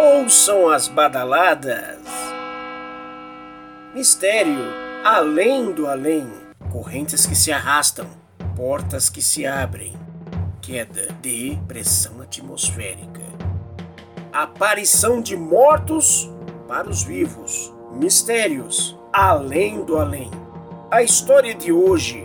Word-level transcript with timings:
ouçam 0.00 0.70
as 0.70 0.88
badaladas. 0.88 2.00
Mistério 3.94 4.64
além 5.04 5.72
do 5.72 5.86
além, 5.86 6.26
correntes 6.70 7.26
que 7.26 7.34
se 7.34 7.52
arrastam, 7.52 8.06
portas 8.56 9.10
que 9.10 9.20
se 9.20 9.46
abrem, 9.46 9.94
queda 10.62 11.08
de 11.20 11.58
pressão 11.68 12.20
atmosférica, 12.22 13.22
aparição 14.32 15.20
de 15.20 15.36
mortos 15.36 16.30
para 16.66 16.88
os 16.88 17.02
vivos, 17.02 17.72
mistérios 17.92 18.98
além 19.12 19.84
do 19.84 19.98
além. 19.98 20.30
A 20.90 21.02
história 21.02 21.54
de 21.54 21.72
hoje 21.72 22.24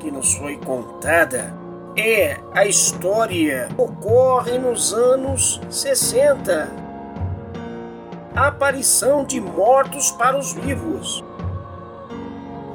que 0.00 0.10
nos 0.10 0.34
foi 0.34 0.56
contada 0.56 1.54
é 1.96 2.40
a 2.52 2.66
história 2.66 3.68
ocorre 3.76 4.58
nos 4.58 4.92
anos 4.92 5.60
60. 5.70 6.81
Aparição 8.34 9.26
de 9.26 9.38
mortos 9.38 10.10
para 10.12 10.38
os 10.38 10.54
vivos. 10.54 11.22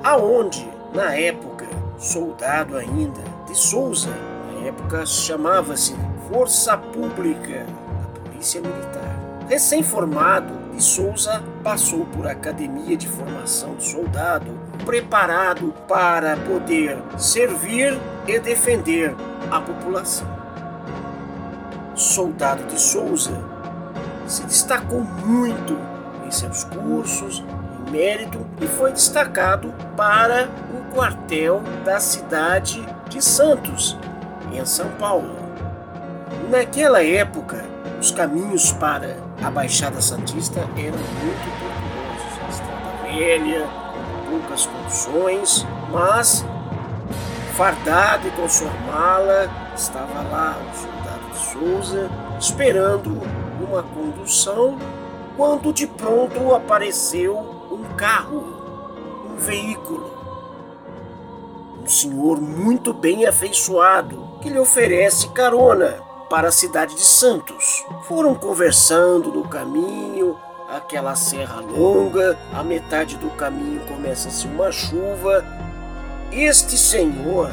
Aonde, 0.04 0.70
na 0.94 1.16
época, 1.16 1.66
soldado 1.98 2.78
ainda 2.78 3.22
de 3.48 3.58
Souza, 3.58 4.12
na 4.54 4.68
época 4.68 5.04
chamava-se 5.08 5.96
Força 6.32 6.78
Pública 6.78 7.66
da 7.66 8.22
Polícia 8.22 8.62
Militar. 8.62 9.18
Recém-formado, 9.50 10.54
de 10.76 10.84
Souza 10.84 11.42
passou 11.64 12.06
por 12.06 12.28
academia 12.28 12.96
de 12.96 13.08
formação 13.08 13.74
de 13.78 13.84
soldado, 13.84 14.52
preparado 14.86 15.74
para 15.88 16.38
poder 16.38 17.00
servir 17.18 18.00
e 18.28 18.38
defender 18.38 19.16
a 19.50 19.60
população. 19.60 20.28
Soldado 21.96 22.64
de 22.66 22.80
Souza 22.80 23.57
se 24.28 24.44
destacou 24.44 25.02
muito 25.02 25.78
em 26.26 26.32
seus 26.32 26.64
cursos, 26.66 27.44
em 27.88 27.92
mérito 27.92 28.46
e 28.62 28.68
foi 28.68 28.92
destacado 28.92 29.74
para 29.96 30.50
o 30.74 30.94
quartel 30.94 31.62
da 31.86 32.00
cidade 32.00 32.86
de 33.10 33.24
Santos, 33.24 33.98
em 34.52 34.64
São 34.66 34.90
Paulo. 34.92 35.36
Naquela 36.50 37.04
época, 37.04 37.64
os 38.00 38.12
caminhos 38.12 38.72
para 38.74 39.18
a 39.42 39.50
Baixada 39.50 40.02
Santista 40.02 40.60
eram 40.60 40.98
muito 40.98 41.48
perigosos. 41.60 42.42
A 42.46 42.50
estrada 42.50 43.18
velha, 43.18 43.68
poucas 44.30 44.66
condições, 44.66 45.68
mas 45.92 46.46
fardado 47.54 48.28
e 48.28 48.32
com 48.32 48.48
sua 48.48 48.70
mala, 48.86 49.50
estava 49.76 50.22
lá 50.30 50.58
o 50.62 50.78
soldado 50.78 51.32
de 51.32 51.38
Souza, 51.38 52.10
esperando 52.40 53.22
uma 53.68 53.84
condução, 53.84 54.78
quando 55.36 55.74
de 55.74 55.86
pronto 55.88 56.54
apareceu 56.54 57.38
um 57.72 57.84
carro, 57.96 58.44
um 59.32 59.36
veículo. 59.38 60.16
Um 61.84 61.88
senhor 61.88 62.42
muito 62.42 62.94
bem 62.94 63.26
afeiçoado 63.26 64.28
que 64.42 64.50
lhe 64.50 64.60
oferece 64.60 65.30
carona 65.30 66.00
para 66.30 66.50
a 66.50 66.52
cidade 66.52 66.96
de 66.96 67.06
Santos. 67.06 67.86
Foram 68.04 68.36
conversando 68.36 69.32
no 69.32 69.48
caminho, 69.48 70.38
aquela 70.70 71.16
serra 71.16 71.62
longa, 71.62 72.38
a 72.54 72.64
metade 72.64 73.16
do 73.18 73.30
caminho 73.32 73.82
começa-se 73.88 74.48
uma 74.48 74.72
chuva 74.72 75.46
este 76.32 76.78
senhor 76.78 77.50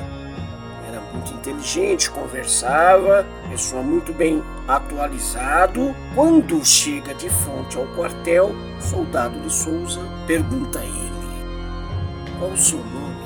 muito 1.14 1.32
inteligente, 1.32 2.10
conversava, 2.10 3.26
pessoa 3.48 3.82
muito 3.82 4.12
bem 4.12 4.42
atualizado. 4.66 5.94
Quando 6.14 6.64
chega 6.64 7.14
de 7.14 7.30
frente 7.30 7.76
ao 7.78 7.86
quartel, 7.94 8.54
o 8.78 8.82
soldado 8.82 9.38
de 9.40 9.52
Souza 9.52 10.00
pergunta 10.26 10.80
a 10.80 10.84
ele: 10.84 12.38
Qual 12.38 12.50
o 12.50 12.56
seu 12.56 12.78
nome? 12.78 13.24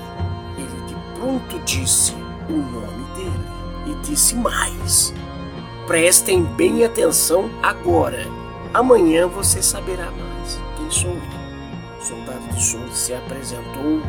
Ele 0.59 0.87
de 0.87 0.95
pronto 1.19 1.59
disse 1.65 2.13
o 2.49 2.53
nome 2.53 3.05
dele 3.17 3.49
e 3.87 3.95
disse 4.07 4.37
mais: 4.37 5.15
Prestem 5.87 6.45
bem 6.45 6.85
atenção 6.85 7.51
agora. 7.63 8.27
Amanhã 8.75 9.27
você 9.27 9.63
saberá 9.63 10.11
mais 10.11 10.61
quem 10.77 10.91
sou 10.91 11.11
eu. 11.11 11.39
O 11.99 12.03
soldado 12.03 12.55
de 12.55 12.63
Souza 12.63 12.93
se 12.93 13.15
apresentou 13.15 14.03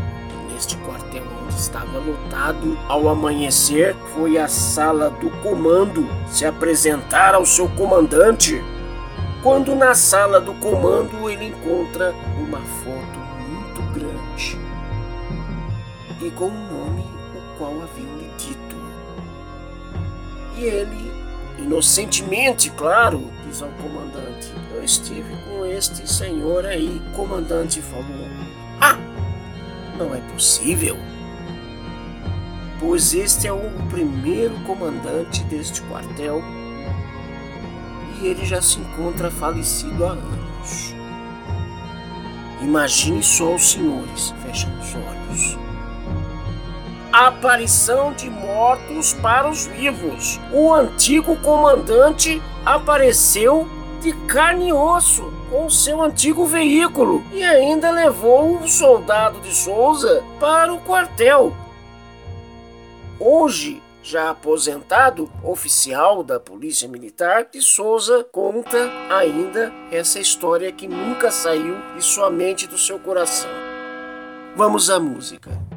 este 0.55 0.75
quartel 0.77 1.23
onde 1.43 1.55
estava 1.55 1.99
lotado 1.99 2.77
ao 2.87 3.07
amanhecer 3.09 3.95
foi 4.13 4.37
a 4.37 4.47
sala 4.47 5.09
do 5.09 5.29
comando 5.41 6.07
se 6.27 6.45
apresentar 6.45 7.33
ao 7.33 7.45
seu 7.45 7.67
comandante. 7.69 8.61
Quando 9.41 9.75
na 9.75 9.95
sala 9.95 10.39
do 10.41 10.53
comando 10.55 11.29
ele 11.29 11.45
encontra 11.47 12.13
uma 12.37 12.59
foto 12.59 13.19
muito 13.47 13.81
grande 13.93 14.59
e 16.21 16.29
com 16.31 16.47
um 16.47 16.67
nome 16.67 17.01
o 17.35 17.57
qual 17.57 17.81
haviam 17.81 18.17
lhe 18.17 18.29
dito. 18.37 18.75
E 20.57 20.63
ele, 20.63 21.11
inocentemente, 21.57 22.69
claro, 22.71 23.23
diz 23.45 23.61
ao 23.61 23.69
comandante: 23.69 24.51
Eu 24.73 24.83
estive 24.83 25.35
com 25.45 25.65
este 25.65 26.07
senhor 26.07 26.65
aí. 26.65 27.01
O 27.07 27.15
comandante 27.15 27.81
falou! 27.81 28.59
Não 29.99 30.15
é 30.15 30.21
possível. 30.31 30.95
Pois 32.79 33.13
este 33.13 33.47
é 33.47 33.51
o 33.51 33.69
primeiro 33.89 34.55
comandante 34.61 35.43
deste 35.43 35.81
quartel 35.81 36.41
e 38.21 38.27
ele 38.27 38.45
já 38.45 38.61
se 38.61 38.79
encontra 38.79 39.29
falecido 39.29 40.05
há 40.05 40.11
anos. 40.11 40.95
Imagine 42.61 43.21
só 43.21 43.55
os 43.55 43.71
senhores, 43.71 44.33
fecham 44.41 44.71
os 44.79 44.95
olhos. 44.95 45.57
A 47.11 47.27
aparição 47.27 48.13
de 48.13 48.29
mortos 48.29 49.13
para 49.15 49.49
os 49.49 49.65
vivos. 49.65 50.39
O 50.53 50.73
antigo 50.73 51.35
comandante 51.37 52.41
apareceu 52.65 53.67
de 54.01 54.13
carne 54.27 54.69
e 54.69 54.73
osso 54.73 55.38
com 55.49 55.69
seu 55.69 56.01
antigo 56.01 56.45
veículo 56.45 57.23
e 57.33 57.43
ainda 57.43 57.91
levou 57.91 58.57
o 58.57 58.67
soldado 58.67 59.39
de 59.41 59.53
Souza 59.53 60.23
para 60.39 60.73
o 60.73 60.79
quartel. 60.81 61.53
Hoje, 63.19 63.81
já 64.01 64.29
aposentado, 64.29 65.29
oficial 65.43 66.23
da 66.23 66.39
Polícia 66.39 66.87
Militar, 66.87 67.47
de 67.51 67.61
Souza 67.61 68.23
conta 68.31 68.77
ainda 69.09 69.73
essa 69.91 70.19
história 70.19 70.71
que 70.71 70.87
nunca 70.87 71.31
saiu 71.31 71.75
de 71.95 72.03
sua 72.03 72.29
mente 72.29 72.65
do 72.65 72.77
seu 72.77 72.99
coração. 72.99 73.49
Vamos 74.55 74.89
à 74.89 74.99
música. 74.99 75.68